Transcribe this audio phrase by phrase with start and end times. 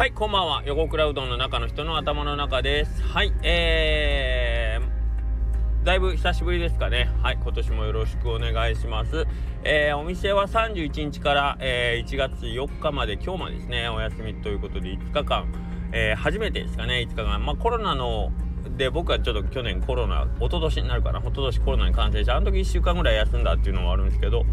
[0.00, 0.62] はい、こんばんは。
[0.64, 3.02] 横クラウドの中の人の頭の中です。
[3.02, 7.10] はい、えー、だいぶ久しぶりですかね。
[7.22, 9.26] はい、今年もよろしくお願いします。
[9.62, 15.52] えー、お店は31日から、えー、1月4日まで、今日までですね、お休みということで5日間、
[15.92, 17.38] えー、初めてですかね、5日間。
[17.38, 18.32] まあ、コロナの
[18.76, 24.44] で僕はちょっと去年コロナ一昨年になるかな一昨年コロナに感染してあの時1週間ぐらい休んだっていうのもあるんですけど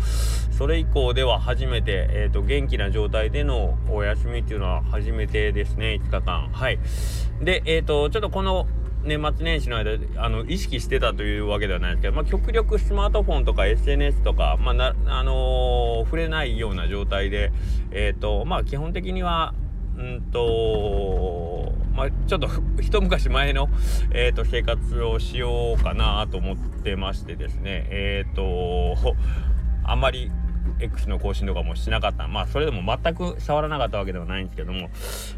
[0.57, 6.49] それ以降では初めて、えーと、元気な状態でのお休みっていうのは初めてですね5日間。
[6.51, 6.79] はい。
[7.41, 8.67] でえっ、ー、とちょっとこの
[9.03, 17.51] 年末年始の間あの意識してたというわけではないですけど、まあ、極力スマートフォンとか SNS とか、まあなあのー、触れないような状態で、
[17.91, 19.53] えーとまあ、基本的には
[19.97, 21.66] うんと
[21.97, 22.47] まあ、ちょっと
[22.79, 23.69] 一昔前の、
[24.11, 27.87] えーと、生活をしようかなと思ってましてですね。
[27.89, 29.15] えっ、ー、と
[29.83, 30.31] あんまり
[30.79, 32.27] X の更新とかもしなかった。
[32.27, 34.91] まあそれでも全く触らなかったわけではないんですけども。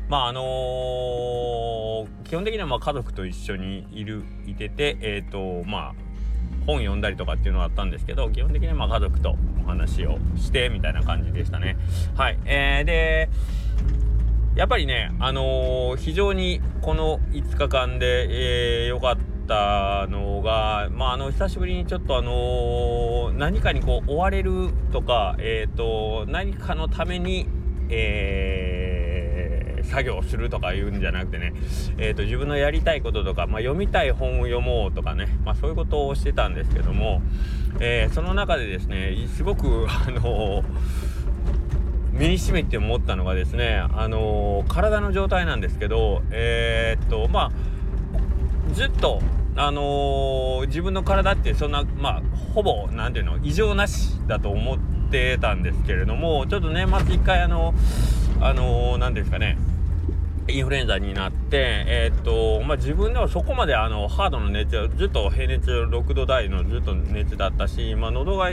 [0.10, 5.32] まああのー、基本的にはま家族と一緒にいるいててえっ、ー、
[5.64, 6.10] とまあ
[6.66, 11.78] 本読んだりとかっていうのはあったんですけど基本的にはま家族とお話をしてみたいな感じでしたね。
[12.16, 12.40] はい。
[12.44, 13.30] えー、で
[14.60, 27.48] やっぱりね、あのー、非常にこの5日間で、えー、かったのが、まあ、あの、久しぶりにちょっとあのー、何かにこう追われるとか、えっ、と、何かのために、
[27.90, 28.90] えー
[29.90, 31.54] 作業するとか言うんじゃなくてね、
[31.98, 37.22] えーと、自分のやりたいこととか、まあ、読みたい本を読もうとかね、まあ、そういうことをしてたんですけども、
[37.80, 40.64] えー、その中でですねすごくあのー
[42.20, 49.22] 身にしめて思ったのがですね、あのー、体の状態なんですけど、えー、っと、まあ、ずっと、
[49.56, 52.22] あのー、自分の体ってそんな、まあ、
[52.54, 54.78] ほぼ、何ていうの、異常なしだと思っ
[55.10, 57.74] てたんですけれども、ちょっと年末一回、あの、
[58.42, 59.58] あのー、ていうんですかね、
[60.50, 68.52] インフルエンザになって、えー、っと、まあ、自分ではそこまであの、ハードの熱ずっと平熱6度台のずっと熱だったし、まあ、喉が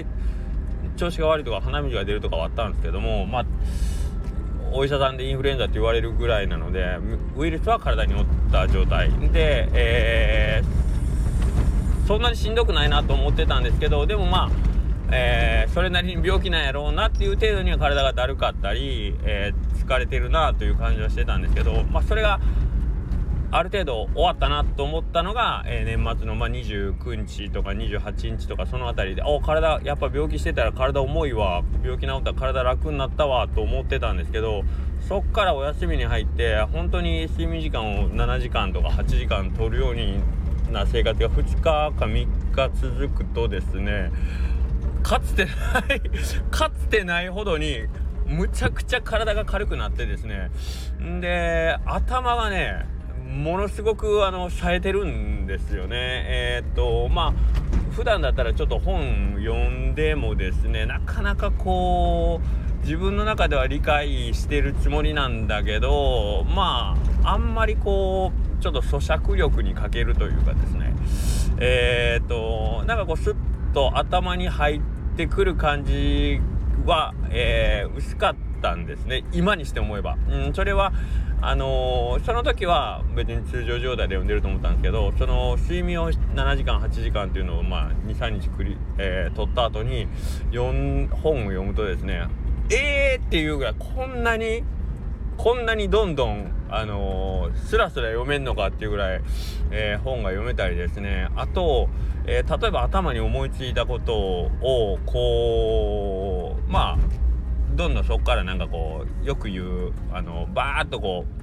[0.96, 3.46] 調子が悪いとか鼻水が出るとかはあったんですけどもまあ
[4.72, 6.98] お医者さんでインフルエンザって言われるぐらいなので
[7.36, 9.10] ウイルスは体に負った状態。
[9.32, 14.50] で、えー、そんなにしんどくないなと思ってたんですけどでもまあ、
[15.12, 22.40] えー、それなりに病気なんやろうなっていう程度には体がだるかったり、えー、疲れてるなという感じはしてたんですけど、まあ、それが
[23.50, 34.64] ある程度終わったなと思ったのが、えー、年末の、まあ、29日とか28日とかその辺りでお体やっぱ病気してたら体重いわ病気治ったら体楽になったわと思ってたんですけど
[35.08, 40.18] そっからお休みに入って本当に睡眠時間を7時間とか8時間取るように
[40.72, 44.10] な生活が2日か3日続くとですね
[45.02, 46.00] かつてない
[46.50, 47.82] かつてないほどに
[48.26, 50.50] むちゃくちゃ体が軽くなってですね
[51.00, 52.95] んで頭がね
[53.26, 55.96] ものすごくあの冴えてるんですよね。
[56.28, 70.94] えー、っとまあ普段だったらちょっと本読んでもですねなかなかこう自分の中では理解してるつもりなんだけどまああんまりこうちょっと咀嚼力に欠けるというかですね
[71.58, 73.36] えー、っとなんかこうスッ
[73.72, 74.80] と頭に入っ
[75.16, 76.40] てくる感じ
[76.84, 80.16] は、えー、薄かったたんですね今にして思えば。
[80.28, 80.92] うん、それは
[81.42, 90.08] あのー、その時は別に通常状態で読んでると思ったんですけどその睡眠を7時間8時間っていうのをまあ23日くり、えー、取った後に
[90.50, 92.26] 本を読むとですね
[92.70, 94.64] えーっていうぐらいこんなに
[95.36, 99.22] こんなにどんどんあのー、スラスラ読めんのかっていうぐらい、
[99.70, 101.88] えー、本が読めたりですねあと、
[102.26, 106.98] えー、例えば頭に思いついたことをこうまあ
[107.76, 111.36] どんどんそこからなんかこうよく言うあのバーッとこう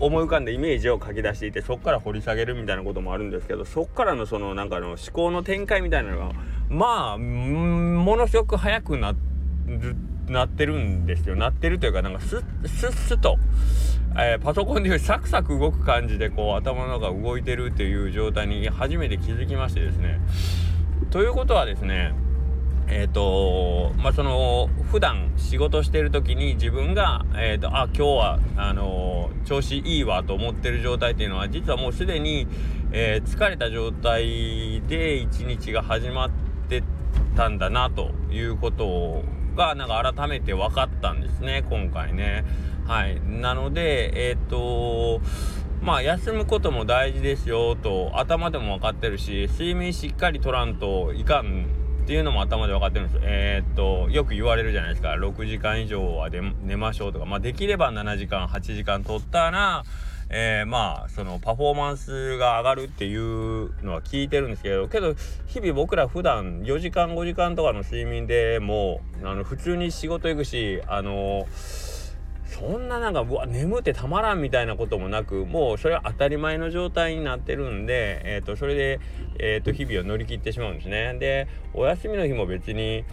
[0.00, 6.32] 思い浮かんだイメージを書き出していてそこから掘り下げるみたいなこともあるんですけどそこからのそのなんかの思考の展開みたいなのが
[6.68, 9.16] まあものすごく速くなっ
[10.48, 11.34] てるんですよ。
[11.34, 13.38] なってるというかなんかスッスッスッと、
[14.16, 20.20] えー、パソコンでいうサクサク動く感じでこう頭の中動いてるっていう状態に初めて気づきましてですね。
[21.10, 22.14] ということはですね
[22.90, 32.46] えっ、ー、とまあその普段仕事してる時に自分が、えーと、あ今日はあのー、調子いいわと思ってる状態っていうのは実はもうすでに、
[32.92, 36.30] えー、疲れた状態で一日が始まっ
[36.68, 36.82] て
[37.36, 39.22] たんだなということ
[39.54, 42.44] がなんか改めて分かったんですね今回ね。
[42.86, 45.20] はいなのでえっ、と
[45.82, 51.66] まあ休むことも大事ですよと頭でも分かってるし睡眠しっかりとらんといかん
[52.08, 55.10] っていうのも頭で分かってるんですえー、っとよく言われるじゃないですか。
[55.10, 57.26] 6時間以上は寝ましょうとか。
[57.26, 59.84] まあできれば7時間8時間取ったら
[60.30, 65.16] えー、まあそのパフォーマンスが上がるっていうのは聞いてるんですけどけど
[65.48, 71.97] 日々僕ら普段4時間5時間とかの睡眠でもうあの普通に仕事行くしあのー
[72.48, 79.00] そんななんかうわ眠ってたまらんみたいなこともなくもうそれは当たり前の状態になってるんで、えーと、それで、
[79.38, 81.14] えーと、日々を乗り切ってしまうんですね。
[81.18, 83.04] でお休みの日も別に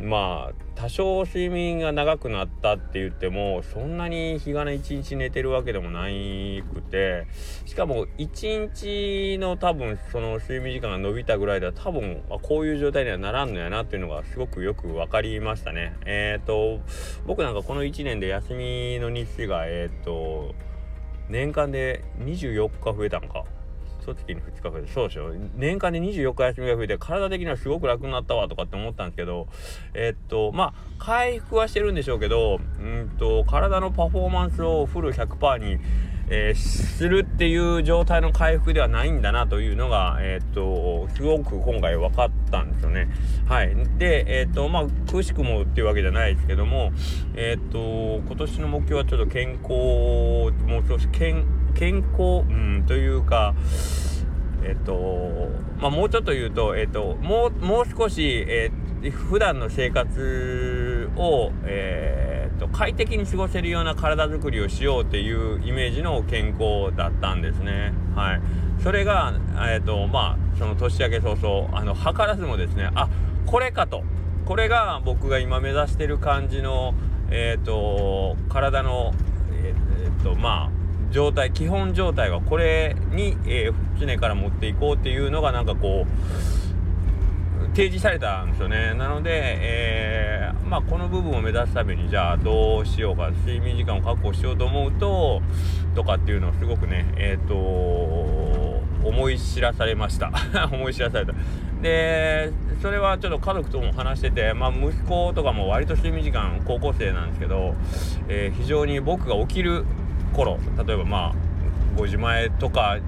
[0.00, 7.26] まあ多少睡眠が長くなったって言ってもそんなに日がね一日寝てるわけでもないくて
[7.64, 15.96] しかも一日の多分その睡眠時間が伸びたぐらいでは多分こういう状態にはならんのやなっていうのがすごくよく分かりましたね。
[16.04, 16.80] えっ、ー、と
[17.26, 20.54] 僕なんかこの1年で休みの日数がえっ、ー、と
[21.28, 23.44] 年間で24日増えたんか
[24.04, 24.92] 月に2日増えて。
[24.92, 25.32] そうでしょ。
[25.54, 29.46] 年間で24日休みが増えて体的にはすごく楽になったわとかって思ったんですけど
[29.94, 35.78] え、っとまあ回復はしてるんでしょうけどうんと体のパフォーマンスをフル100%に
[36.30, 43.08] えー、するっていう状態の回復ではないんだなというのが、え、っとすごく今回分かったんですよね。
[43.46, 46.92] はい、で、え、っとまあくしくもっていうわけじゃないですけども、
[47.34, 49.68] えっと今年の目標はちょっと健康
[50.66, 53.54] もう少し健康健康、うん、というか。
[54.66, 67.92] えっとまあ、もうちょっと言うと、えっと、もうもう少し、えー、普段の生活を、えーと、快適に過ごせるような体づくりをしようっていうイメージの健康だったんですね。
[68.14, 68.40] はい。
[68.82, 69.34] それが、
[69.70, 73.08] えっ、と、まあ、その年明け早々、あの、図らずもですね、あ、
[73.46, 74.02] これかと。
[74.46, 76.94] これが僕が今目指してる感じの、
[77.30, 79.12] えっ、と、体の、
[79.62, 79.74] え
[80.20, 80.70] っ、と、まあ、
[81.14, 83.74] 状態、基本状態はこれに、えー、
[84.04, 88.94] 常から持っていこうっていうのがなんかこう、提示されたんですよね。
[88.94, 95.40] なので、えー、まあ、この部分を目指すためにじゃあどうしようか睡眠時間を確保しようと思うと
[95.94, 97.54] とかっていうのをすごくねえっ、ー、と
[99.06, 100.32] 思い知らされました。
[100.72, 101.32] 思い知らされた。
[101.80, 102.50] で
[102.80, 107.74] それはちょっと家族とも話してて、まあ、息子とかも割と睡眠時間高校生なんですけど、
[108.28, 109.84] えー、非常に僕が起きる
[110.34, 111.34] 頃例えばまあ
[112.00, 112.98] 5時前とか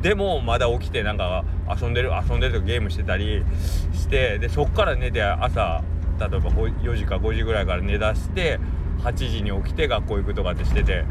[0.00, 1.44] でもまだ起きてなんか
[1.80, 3.44] 遊んでる遊んでるとゲームしてたり
[3.92, 5.82] してでそっから寝て朝
[6.18, 8.58] 例えば4時か5時ぐらいから寝だして
[9.02, 11.04] 8時に起きて学校行くとかってしてて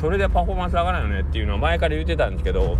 [0.00, 2.76] それでパフォーマンス上がらないよねっていうのは前から言ってたんですけど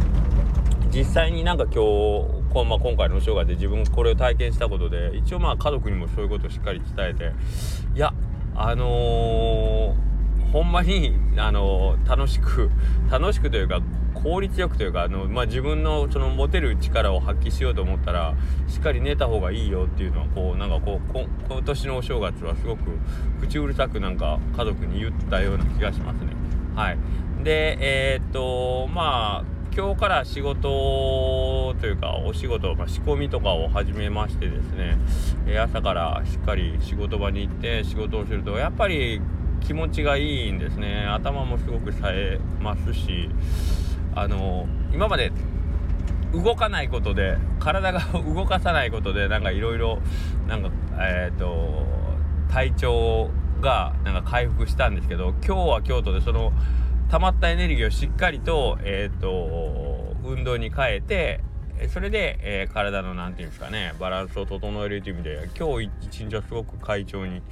[0.92, 7.32] 実際になんか今日こ、まあ、今回の生涯で自分これを体験したことで一応まあ家族にもそういうことをしっかり伝えて
[7.94, 8.14] いや
[8.54, 9.94] あのー、
[10.52, 12.70] ほんまに、あの、楽しく
[13.10, 13.80] 楽しくというか
[14.14, 18.34] 効率よくというかあの、まあ、自分のその持てる力を発揮しようと思ったら
[18.68, 21.18] しっかり寝た方がいいよっていうのはこうなんかこう
[21.48, 22.82] 今年のお正月はすごく
[23.40, 26.32] 口うるさくなんか家族に言ったような気がしますね。
[26.74, 26.98] はい、
[27.42, 34.96] でえー、っとまあ今日から仕事というかお仕事、まあ、仕込みとかを始めましてですね、
[35.48, 39.20] え朝からしっかり仕事場に行って仕事をするとやっぱり
[39.66, 41.06] 気持ちがいいんですね。
[41.06, 43.28] 頭もすごく冴えますし
[44.14, 45.32] あの今まで
[46.32, 49.98] 動かないことで体が動かさないことでなんかいろいろ
[50.48, 51.86] なんかえっ、ー、と
[52.50, 56.52] 体調がなんか回復したんですけど今日は京都でその
[57.10, 61.40] 溜まったエネルギーをしっかりと,、えーと、運動に変えて
[61.88, 67.42] それで、えー、体の何て言うんですかねバランスを整えるという意味で今日一日はすごく快調に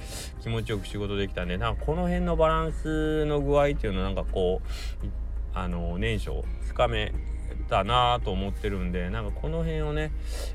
[0.41, 4.61] 気持ちよく仕事できたんでなんかこの辺のバランスの具合っていうのはなんかこ
[5.03, 5.07] う
[5.53, 7.13] あの年初つかめ
[7.69, 10.11] たなと思ってるんでなんかこの辺をね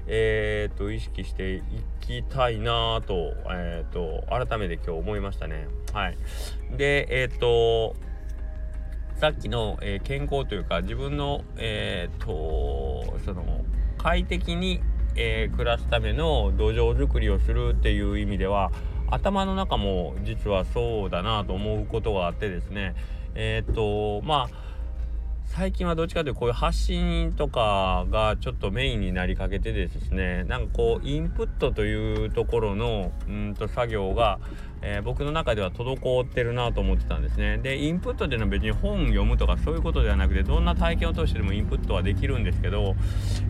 [0.07, 1.63] えー、っと意識してい
[2.01, 5.69] きたいなと,、えー、っと改めて今日思いましたね。
[5.93, 6.19] はい。
[6.77, 7.97] でえー、っと
[9.19, 13.65] さっきの、え健康というか自分のえっとその
[13.99, 14.81] 快適に、
[15.17, 18.71] え暮らすための土壌づくりをするっていう意味では
[19.11, 22.95] 頭の中も実はそうだなと思うことがあってですね。
[23.35, 24.68] えっとまあ
[25.59, 34.39] 最近はどっちかというとこういう発信とかがちょっとメインになりかけてですねなんかこうインプットというところのうんと作業が、
[34.83, 37.59] えー、僕の中では滞ってるなと思ってたんですね。
[37.59, 42.95] でインプットっていうのは別に本読むとかそういうことではなくてどんな体験を通してでもインプットはできるんですけど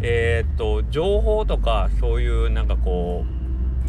[0.01, 3.27] えー、っと情報とかそういうなんかこ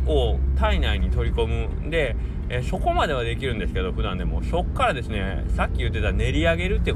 [0.06, 2.18] うを体内に取り込むで、
[2.50, 4.44] え、そこまではできるんですけど普段でも。
[4.44, 6.94] そっからですねさっき言ってた練り上げるって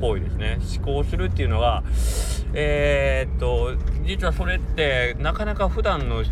[0.00, 0.58] 行為ですね。
[0.76, 1.82] 思考するっていうのが
[2.54, 3.74] えー、っと
[4.04, 6.22] 実はそれってなかなか普段のう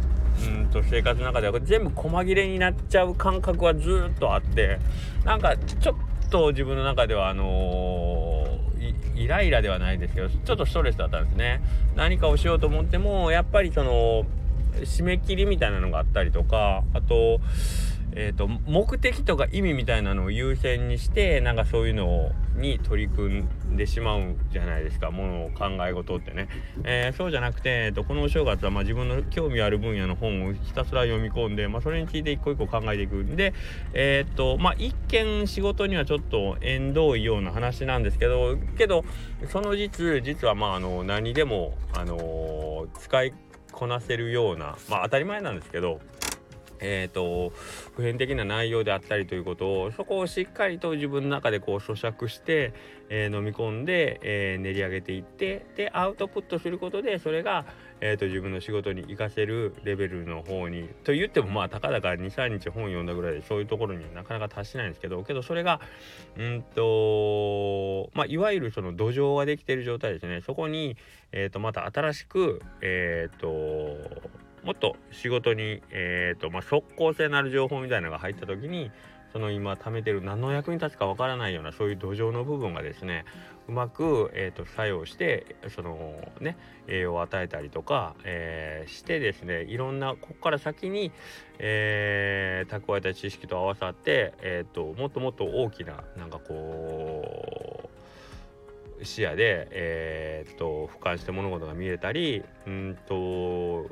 [0.48, 4.78] んと生活の中では全部細切れになっちゃう感覚はずっとあって
[5.24, 11.62] なんかちょっと自分の中ではあのー、イライラではないですけどちょっとストレスだったんですね。
[11.94, 14.24] 何かをしようと思ってもやっぱりその
[14.82, 17.40] 締め切りみたいなのがあったりとかあと
[18.16, 25.10] えーと、目的とか意味みたいなのを優先にしてなんかそういうのをに取り組んでしまうじゃないですか。
[25.10, 26.48] ものを考え事ってね、
[26.84, 33.54] えー、そうじゃなくて、えーと、このお正月はま自分の興味ある分野の本をひたすら読み込んで、まあ、それについて一個一個考えていくんで、
[33.92, 39.04] えーとまあ、一見仕事にはちょっと縁遠いような話なんですけどけど
[39.50, 43.34] その実実はまああの何でも、あの、使い
[43.72, 46.00] こなせるようなまあ当たり前なんですけど
[46.84, 47.50] えーと、
[47.96, 52.74] 普遍的な内容であったりということをそこをしっかりと自分の中でこう咀嚼して、
[53.08, 57.64] えー、飲み込んで、えー、練り上げていってでアウトプットすることでそれが、
[58.02, 65.80] えーと、自分の仕事に活かせるレベルの方にと言ってもまあたかだか23日本読んだぐらいでそういうところになかなか達しないんですけどけどそれが
[66.36, 70.42] うんとまあいわゆるその土壌ができてる状態ですね。
[70.42, 70.96] そこに、
[71.32, 73.48] えーと、また新しくえっ、と
[74.64, 78.90] もっと仕事に、えーとまあ、即効性のある情報みたいなのが入った時に
[79.34, 83.24] その今貯めてる何の役に立つかわからないようなそういう土壌の部分がですね
[83.66, 86.56] うまく、えーと、作用してそのね
[86.86, 91.10] 栄養を与えたりとか、えー、してですねいろんなここから先に、
[91.58, 97.90] えー、蓄えた知識と合わさって、えーと、もっともっと大きななんかこ
[99.00, 103.90] う視野で、えーと俯瞰して物事が見えたりうんと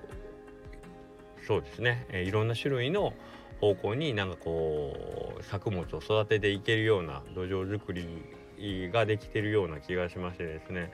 [1.47, 3.13] そうですね、えー、いろんな種類の
[3.61, 10.93] 方向になんかこう作物を育てていけるような土壌作りができてるような気がしましてですね、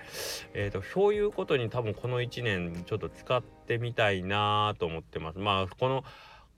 [0.54, 5.38] えーと、そういうことに多分この1年ちょっと使ってみたいなと思ってます。
[5.38, 6.04] まあこの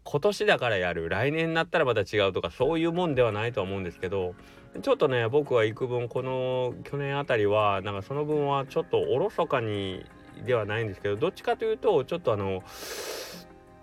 [0.02, 4.34] 今年だからやる来年になったらまた違うとかそういうもんではないとは思うんですけど
[4.82, 10.04] ちょっとね僕は幾分この去年あたりはなんかその分はちょっとおろそかに
[10.46, 12.62] ではないんですけどどっちかというとちょっとあの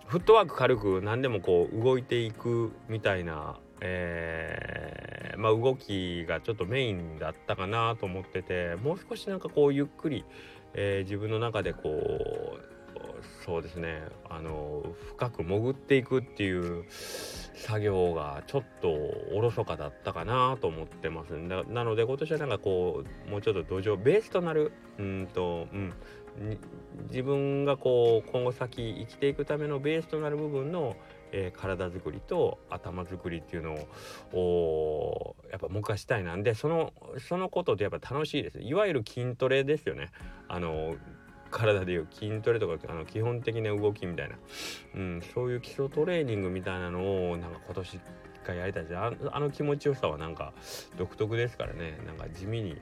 [0.07, 10.23] フットワーク軽く何でもこう動いていくみたいな、えー、まあ、動きがちょっとメインだったかなと思っててもう少しなんかこうゆっくり、
[10.73, 12.77] えー、自分の中でこう
[13.45, 18.89] そうですねあの深く潜っていくっていう作業がちょっと
[19.33, 21.31] おろそかだったかなと思ってます。
[21.31, 25.93] ななので今年はなんかこうもうちょっと土壌ベースとなるうんとうん
[27.09, 30.95] 自分がこう今後先生きていくためのベースとなる部分の、
[31.31, 33.73] えー、体づくりと頭づくりっていうの
[34.37, 36.93] をやっぱ昔したいなんでその
[37.27, 38.59] そのことでやっぱ楽しいです。
[38.59, 40.11] いわゆる筋トレですよね。
[40.47, 40.95] あの
[41.49, 44.35] 体でいう筋トレとかあの基本的な動きみたいな、
[44.95, 48.01] うん、そういう基礎トレーニングみたいなのをなんか今年一
[48.45, 48.97] 回やりたいです。
[48.97, 50.53] ああの気持ちよさはなんか
[50.97, 51.99] 独特ですからね。
[52.05, 52.77] なんか地味に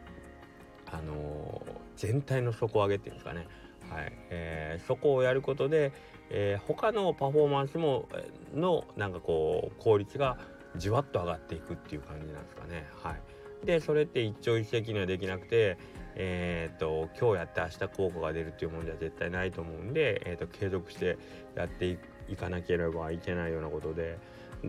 [0.92, 1.62] あの、
[1.96, 3.48] 全体の底上げっていうんですかね、
[3.90, 5.92] はいえー、そこをやることで、
[6.30, 8.08] えー、他のパフォーマンスも
[8.54, 10.38] のなんかこう効率が
[10.76, 12.88] じわっと上がっていくっていう感じなんですかね。
[13.02, 13.16] は
[13.64, 15.78] い、でそれって一朝一夕にはできなくて、
[16.16, 21.18] えー、っと今日やって明日効果が出るっていうものでは絶対ないと思うんで、えー、っと継続して
[21.56, 24.18] やっていかなければいけないようなことで。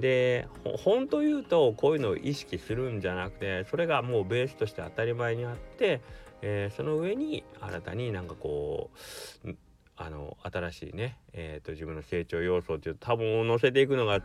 [0.00, 0.48] で
[0.78, 6.00] 本当言うとこういうのを意識するんじゃなくてそれがもうベースとして当たり前にあって、
[6.42, 8.90] えー、その上に新たになんかこ
[9.44, 9.54] う
[9.98, 14.20] あの新しいね、えーと、自分の成長要素っていう多分乗せていくのが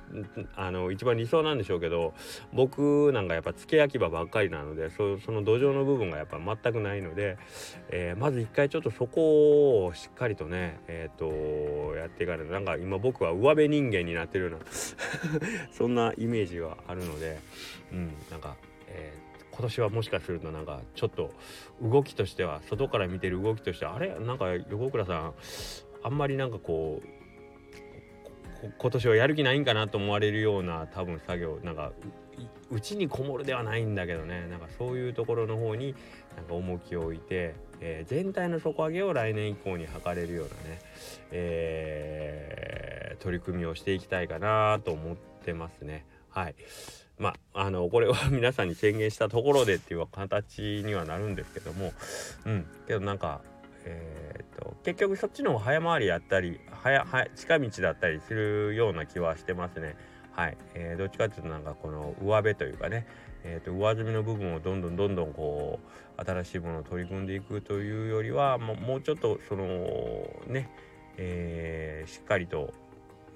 [0.56, 2.14] あの一番理想なんでしょうけど
[2.52, 7.38] 僕なんかやっぱ付け焼き場ばっかりなのでその土壌の部分がやっぱ全くないので、
[7.90, 12.52] えー、まず一回ちょっとそこをしっかりとねえ、ー、とやっていかないと。
[12.52, 14.66] なんか今僕は上辺人間になってるような
[15.72, 17.40] そんなイメージはあるので
[17.94, 21.32] うんなんかえー今年はもしかするとなんかちょっと
[21.82, 24.18] 動きとしては外から見てる動きとしてはあれ？
[24.20, 25.34] なんか横倉さん
[26.04, 27.08] あんまりなんかこう
[28.78, 31.92] 今年はやる気ないんかなと思われるような多分作業なんか
[32.70, 35.96] うちにこもるではないんだけどねなんかそういうところの方に
[36.38, 40.80] なんか重きを置いて、えー、全体の底上げを来年以降に図れるようなね、
[41.32, 46.06] えー、取り組みをしていきたいかなと思ってますね。
[46.32, 46.56] はい。
[47.20, 51.94] まあ、あの、これは 皆さんに宣言したところでっていう形にはなるんですけども、
[52.46, 53.42] うん、けどなんか、
[53.86, 59.96] えー、と、結局そっちの方が早回りやったり、早、早、近道だったりするような気はしてますね。
[60.32, 60.58] はい。
[60.74, 63.06] えー、どっちかっていうとなんかこの上辺というかね、
[63.44, 65.80] えー、と上積みの部分をどんどんどんどんこ
[66.18, 69.66] う新しいものを取り組んでいくというよりはもうちょっとその
[70.48, 70.70] ね、
[71.18, 72.74] えー、しっかりと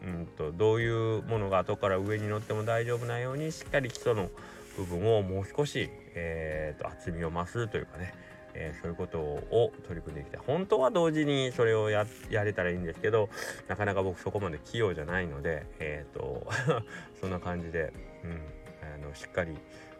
[0.05, 4.29] うんとどういうものが後から上に乗っても大丈夫なようにしっかり基礎の
[4.77, 8.13] 部分をもう少し、えーと、厚みを増すというかね、
[8.53, 10.41] えー、そういうことを取り組んでいきたい。
[10.45, 13.29] 本当は同時にそれをやれたらいいんですけど
[13.67, 16.47] なかなか僕そこまで器用じゃないのでえ、ー、と
[17.19, 17.93] そんな感じで、
[18.23, 18.41] うん、
[19.03, 19.57] あのしっかり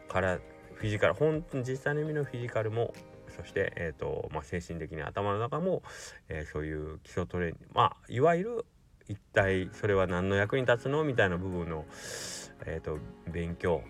[0.08, 0.40] から
[0.76, 2.94] フィジカル本当に実際の意味のフィジカルも
[3.36, 5.84] そして、えーとまあ、精神的に頭の中も、
[6.30, 8.66] えー、そういう基礎トレーニングまあいわゆる
[9.08, 11.04] 一体それは何の役に立つの？
[11.04, 11.86] みたいな部分の、
[12.66, 12.98] えーと、
[13.32, 13.82] 勉強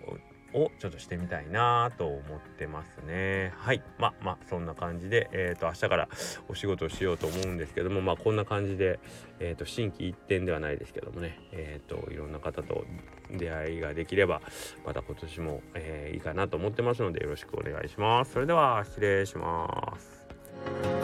[0.54, 2.22] をちょっとしてみたいなと思っ
[2.58, 3.54] てますね。
[3.58, 6.10] はいまあまあそんな感じで、えーと、明日から
[6.48, 9.00] お仕事をしようと思うんですけどもまあこんな感じで、
[9.40, 12.86] えーと、心機一転ではないですけどもね、えー、といろんな方と
[13.32, 14.42] 出会いができれば
[14.86, 18.34] また今年も、えー、いいかなと思ってますのでよろしくお願いします。
[18.34, 20.95] それでは失礼します。